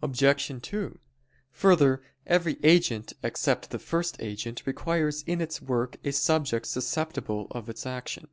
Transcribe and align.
Obj. 0.00 0.62
2: 0.62 0.98
Further, 1.50 2.02
every 2.26 2.56
agent 2.62 3.12
except 3.22 3.68
the 3.68 3.78
first 3.78 4.16
agent 4.18 4.62
requires 4.64 5.20
in 5.24 5.42
its 5.42 5.60
work 5.60 5.98
a 6.06 6.12
subject 6.12 6.64
susceptible 6.64 7.48
of 7.50 7.68
its 7.68 7.84
action. 7.84 8.28